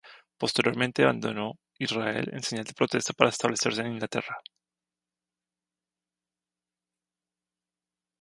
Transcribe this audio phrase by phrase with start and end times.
[0.39, 4.41] Posteriormente, abandonó Israel en señal de protesta, para establecerse en Inglaterra.